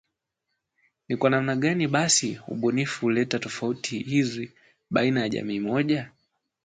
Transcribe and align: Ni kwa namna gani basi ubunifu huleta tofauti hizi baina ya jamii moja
Ni 1.07 1.17
kwa 1.17 1.29
namna 1.29 1.55
gani 1.55 1.87
basi 1.87 2.39
ubunifu 2.47 3.01
huleta 3.05 3.39
tofauti 3.39 3.99
hizi 3.99 4.51
baina 4.91 5.21
ya 5.21 5.29
jamii 5.29 5.59
moja 5.59 6.09